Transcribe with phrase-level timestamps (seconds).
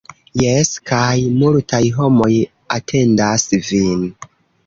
[0.43, 2.31] -Jes kaj multaj homoj
[2.77, 4.01] atendas vin